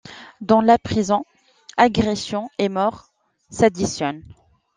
[0.41, 1.25] Dans la prison,
[1.77, 3.11] agressions et morts
[3.51, 4.23] s'additionnent.